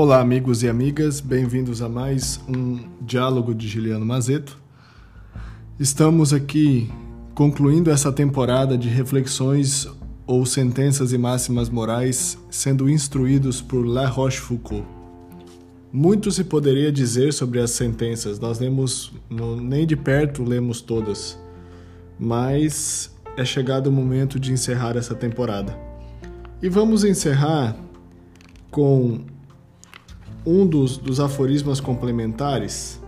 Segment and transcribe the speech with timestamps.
[0.00, 4.56] Olá, amigos e amigas, bem-vindos a mais um diálogo de Juliano Mazeto.
[5.76, 6.88] Estamos aqui
[7.34, 9.88] concluindo essa temporada de reflexões
[10.24, 14.86] ou sentenças e máximas morais sendo instruídos por La Rochefoucauld.
[15.92, 19.12] Muito se poderia dizer sobre as sentenças, nós lemos,
[19.60, 21.36] nem de perto lemos todas,
[22.16, 25.76] mas é chegado o momento de encerrar essa temporada.
[26.62, 27.76] E vamos encerrar
[28.70, 29.22] com
[30.46, 33.00] um dos, dos aforismos complementares,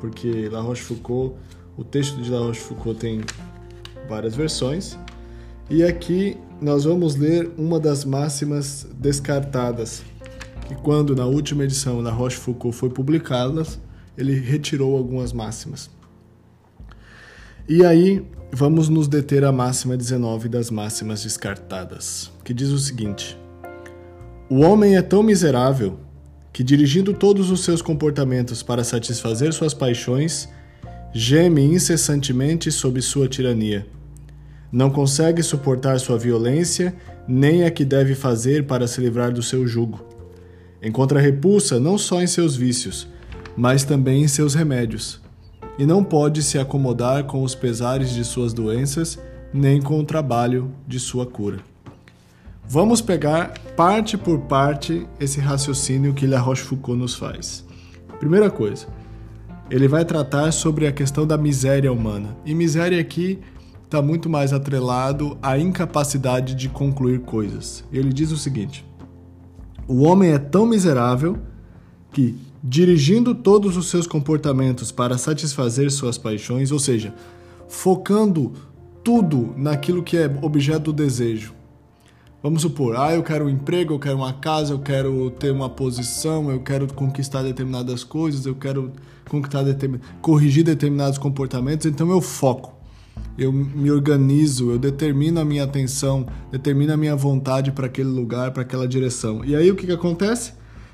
[0.00, 1.34] porque La Rochefoucauld,
[1.76, 3.20] o texto de La Rochefoucauld tem
[4.08, 4.98] várias versões,
[5.70, 10.02] e aqui nós vamos ler uma das máximas descartadas,
[10.68, 13.62] que quando na última edição La Rochefoucauld foi publicada,
[14.16, 15.90] ele retirou algumas máximas.
[17.68, 23.38] E aí vamos nos deter à máxima 19 das máximas descartadas, que diz o seguinte:
[24.50, 25.98] O homem é tão miserável
[26.54, 30.48] que, dirigindo todos os seus comportamentos para satisfazer suas paixões,
[31.12, 33.86] geme incessantemente sob sua tirania.
[34.72, 36.94] Não consegue suportar sua violência,
[37.28, 40.02] nem a que deve fazer para se livrar do seu jugo.
[40.82, 43.06] Encontra repulsa não só em seus vícios,
[43.54, 45.22] mas também em seus remédios
[45.78, 49.18] e não pode se acomodar com os pesares de suas doenças,
[49.52, 51.73] nem com o trabalho de sua cura.
[52.66, 57.64] Vamos pegar parte por parte esse raciocínio que La Rochefoucauld nos faz.
[58.18, 58.86] Primeira coisa,
[59.70, 62.36] ele vai tratar sobre a questão da miséria humana.
[62.44, 63.38] E miséria aqui
[63.84, 67.84] está muito mais atrelado à incapacidade de concluir coisas.
[67.92, 68.84] Ele diz o seguinte:
[69.86, 71.38] o homem é tão miserável
[72.12, 77.14] que dirigindo todos os seus comportamentos para satisfazer suas paixões, ou seja,
[77.68, 78.52] focando
[79.02, 81.52] tudo naquilo que é objeto do desejo.
[82.44, 85.70] Vamos supor, ah, eu quero um emprego, eu quero uma casa, eu quero ter uma
[85.70, 88.92] posição, eu quero conquistar determinadas coisas, eu quero
[89.30, 89.98] conquistar determin...
[90.20, 92.74] corrigir determinados comportamentos, então eu foco.
[93.38, 98.50] Eu me organizo, eu determino a minha atenção, determino a minha vontade para aquele lugar,
[98.50, 99.42] para aquela direção.
[99.42, 100.52] E aí o que, que acontece?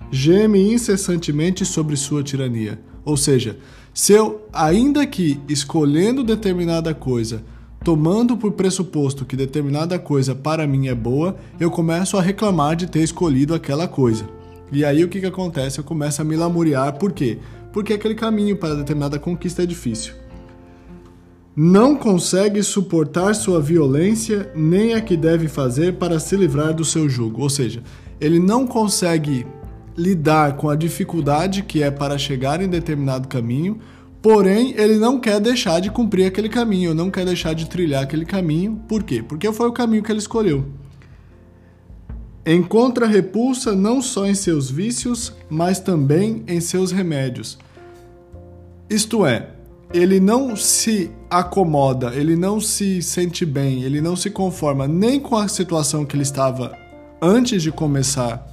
[0.08, 2.80] geme incessantemente sobre sua tirania.
[3.04, 3.58] Ou seja,
[3.92, 7.42] se eu, ainda que escolhendo determinada coisa,
[7.82, 12.86] tomando por pressuposto que determinada coisa para mim é boa, eu começo a reclamar de
[12.86, 14.28] ter escolhido aquela coisa.
[14.70, 15.78] E aí o que, que acontece?
[15.78, 16.92] Eu começo a me lamuriar.
[16.98, 17.38] Por quê?
[17.72, 20.14] Porque aquele caminho para determinada conquista é difícil.
[21.56, 27.08] Não consegue suportar sua violência, nem a que deve fazer para se livrar do seu
[27.08, 27.42] jugo.
[27.42, 27.82] Ou seja,
[28.20, 29.46] ele não consegue
[29.96, 33.78] lidar com a dificuldade que é para chegar em determinado caminho,
[34.22, 38.24] porém ele não quer deixar de cumprir aquele caminho, não quer deixar de trilhar aquele
[38.24, 38.82] caminho.
[38.88, 39.22] Por quê?
[39.22, 40.66] Porque foi o caminho que ele escolheu.
[42.44, 47.58] Encontra repulsa não só em seus vícios, mas também em seus remédios.
[48.88, 49.50] Isto é,
[49.92, 55.36] ele não se acomoda, ele não se sente bem, ele não se conforma nem com
[55.36, 56.76] a situação que ele estava
[57.20, 58.49] antes de começar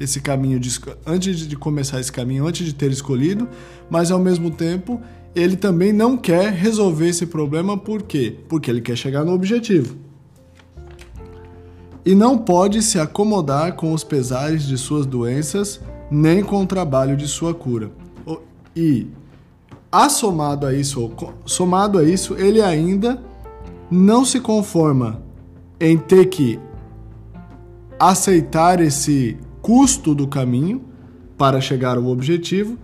[0.00, 3.46] esse caminho de, antes de começar esse caminho, antes de ter escolhido,
[3.90, 5.00] mas ao mesmo tempo
[5.34, 8.36] ele também não quer resolver esse problema por quê?
[8.48, 9.96] Porque ele quer chegar no objetivo.
[12.04, 15.80] E não pode se acomodar com os pesares de suas doenças,
[16.10, 17.90] nem com o trabalho de sua cura.
[18.74, 19.06] E
[19.92, 21.12] assomado a isso,
[21.44, 23.22] somado a isso, ele ainda
[23.90, 25.22] não se conforma
[25.78, 26.58] em ter que
[27.98, 30.82] aceitar esse custo do caminho
[31.36, 32.78] para chegar ao objetivo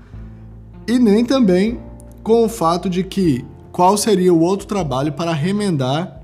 [0.87, 1.81] e nem também
[2.23, 6.23] com o fato de que qual seria o outro trabalho para remendar,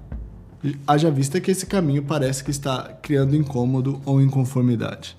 [0.86, 5.16] haja vista que esse caminho parece que está criando incômodo ou inconformidade.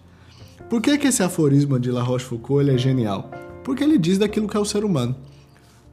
[0.70, 3.30] Por que, que esse aforismo de La Rochefoucauld é genial?
[3.64, 5.16] Porque ele diz daquilo que é o ser humano.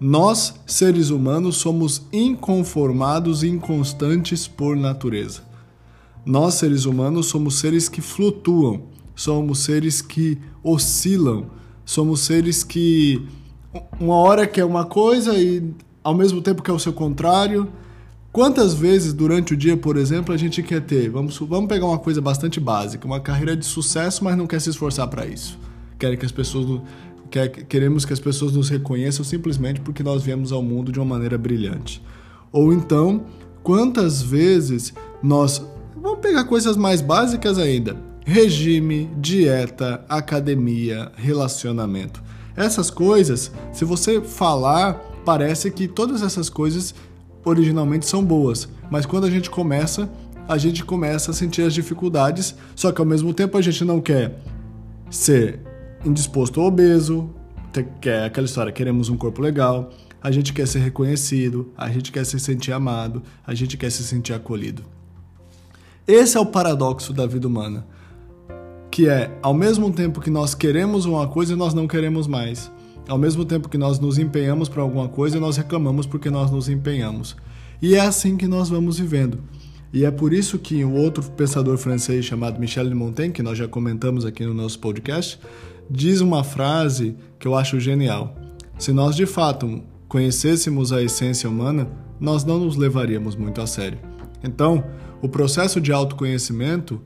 [0.00, 5.42] Nós, seres humanos, somos inconformados e inconstantes por natureza.
[6.24, 8.84] Nós, seres humanos, somos seres que flutuam,
[9.20, 11.50] somos seres que oscilam,
[11.84, 13.22] somos seres que
[14.00, 17.68] uma hora quer uma coisa e ao mesmo tempo quer o seu contrário.
[18.32, 21.98] Quantas vezes durante o dia, por exemplo, a gente quer ter, vamos, vamos pegar uma
[21.98, 25.58] coisa bastante básica, uma carreira de sucesso, mas não quer se esforçar para isso.
[25.98, 26.80] Quer que as pessoas
[27.30, 31.04] quer, queremos que as pessoas nos reconheçam simplesmente porque nós viemos ao mundo de uma
[31.04, 32.02] maneira brilhante.
[32.50, 33.26] Ou então,
[33.62, 35.62] quantas vezes nós
[35.94, 42.22] vamos pegar coisas mais básicas ainda regime, dieta, academia, relacionamento.
[42.56, 44.94] Essas coisas, se você falar,
[45.24, 46.94] parece que todas essas coisas
[47.44, 50.08] originalmente são boas, mas quando a gente começa,
[50.48, 54.00] a gente começa a sentir as dificuldades, só que ao mesmo tempo a gente não
[54.00, 54.38] quer
[55.10, 55.58] ser
[56.04, 57.30] indisposto ou obeso,
[58.00, 59.90] que é aquela história, queremos um corpo legal,
[60.22, 64.04] a gente quer ser reconhecido, a gente quer se sentir amado, a gente quer se
[64.04, 64.84] sentir acolhido.
[66.06, 67.84] Esse é o paradoxo da vida humana,
[68.90, 72.70] que é, ao mesmo tempo que nós queremos uma coisa, nós não queremos mais.
[73.08, 76.68] Ao mesmo tempo que nós nos empenhamos para alguma coisa, nós reclamamos porque nós nos
[76.68, 77.36] empenhamos.
[77.80, 79.38] E é assim que nós vamos vivendo.
[79.92, 83.58] E é por isso que um outro pensador francês chamado Michel de Montaigne, que nós
[83.58, 85.40] já comentamos aqui no nosso podcast,
[85.90, 88.36] diz uma frase que eu acho genial.
[88.78, 91.88] Se nós de fato conhecêssemos a essência humana,
[92.20, 93.98] nós não nos levaríamos muito a sério.
[94.44, 94.84] Então,
[95.20, 97.00] o processo de autoconhecimento,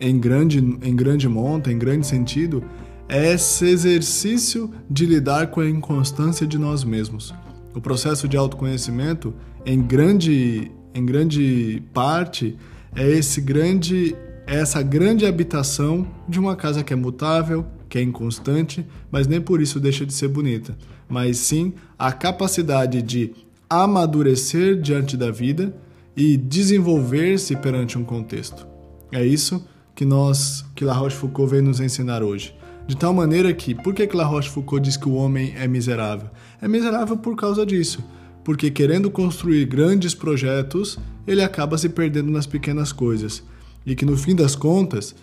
[0.00, 2.62] em grande, em grande monta, em grande sentido,
[3.08, 7.34] é esse exercício de lidar com a inconstância de nós mesmos.
[7.74, 9.34] O processo de autoconhecimento,
[9.64, 12.56] em grande, em grande parte,
[12.94, 14.16] é esse grande,
[14.46, 19.40] é essa grande habitação de uma casa que é mutável, que é inconstante, mas nem
[19.40, 20.76] por isso deixa de ser bonita,
[21.08, 23.32] mas sim a capacidade de
[23.68, 25.74] amadurecer diante da vida
[26.16, 28.66] e desenvolver-se perante um contexto.
[29.12, 29.64] É isso
[29.96, 32.54] que nós, que La Rochefoucauld vem nos ensinar hoje.
[32.86, 36.28] De tal maneira que, por que, que La Rochefoucauld diz que o homem é miserável?
[36.60, 38.04] É miserável por causa disso,
[38.44, 43.42] porque querendo construir grandes projetos, ele acaba se perdendo nas pequenas coisas.
[43.84, 45.16] E que no fim das contas,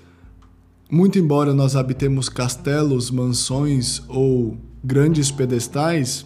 [0.89, 6.25] muito embora nós habitemos castelos, mansões ou grandes pedestais,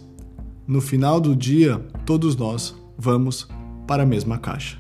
[0.66, 3.48] no final do dia, todos nós vamos
[3.86, 4.78] para a mesma caixa.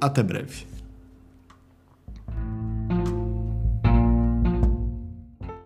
[0.00, 0.77] Até breve.